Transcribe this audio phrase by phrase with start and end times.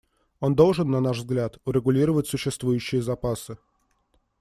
[0.39, 3.59] Он должен, на наш взгляд, урегулировать существующие запасы.